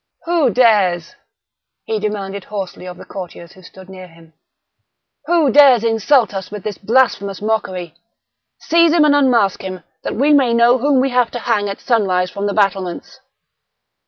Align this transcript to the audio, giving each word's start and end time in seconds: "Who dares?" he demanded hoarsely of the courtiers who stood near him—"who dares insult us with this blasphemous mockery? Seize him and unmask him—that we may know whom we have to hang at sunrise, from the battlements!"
"Who 0.25 0.49
dares?" 0.49 1.13
he 1.83 1.99
demanded 1.99 2.45
hoarsely 2.45 2.87
of 2.87 2.97
the 2.97 3.05
courtiers 3.05 3.51
who 3.51 3.61
stood 3.61 3.87
near 3.87 4.07
him—"who 4.07 5.51
dares 5.51 5.83
insult 5.83 6.33
us 6.33 6.49
with 6.49 6.63
this 6.63 6.79
blasphemous 6.79 7.39
mockery? 7.39 7.93
Seize 8.61 8.93
him 8.93 9.05
and 9.05 9.13
unmask 9.13 9.61
him—that 9.63 10.15
we 10.15 10.33
may 10.33 10.55
know 10.55 10.79
whom 10.79 11.01
we 11.01 11.11
have 11.11 11.29
to 11.29 11.39
hang 11.41 11.69
at 11.69 11.79
sunrise, 11.79 12.31
from 12.31 12.47
the 12.47 12.53
battlements!" 12.55 13.19